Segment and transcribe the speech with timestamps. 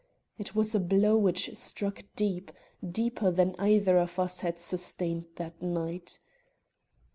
[0.39, 2.51] It was a blow which struck deep,
[2.83, 6.17] deeper than any either of us had sustained that night.